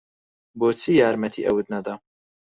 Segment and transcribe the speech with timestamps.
[0.59, 1.93] بۆچی یارمەتی ئەوت نەدا؟